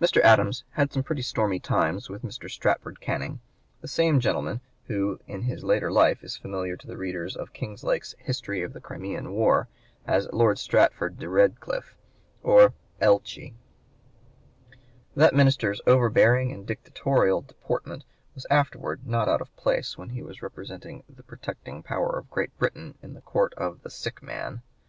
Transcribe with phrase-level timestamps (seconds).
[0.00, 0.20] Mr.
[0.22, 2.48] Adams had some pretty stormy times with Mr.
[2.48, 3.40] Stratford Canning
[3.80, 7.66] the same gentleman who in his later life is familiar to the readers of (p.
[7.66, 9.66] 137) Kinglake's "History of the Crimean War"
[10.06, 11.96] as Lord Stratford de Redclyffe,
[12.44, 13.54] or Eltchi.
[15.16, 18.04] That minister's overbearing and dictatorial deportment
[18.36, 22.56] was afterwards not out of place when he was representing the protecting power of Great
[22.60, 24.62] Britain in the court of the "sick man."